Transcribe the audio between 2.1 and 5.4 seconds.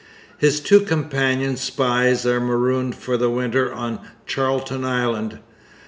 are marooned for the winter on Charlton Island.